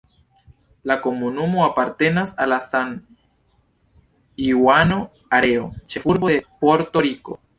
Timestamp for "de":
6.35-6.39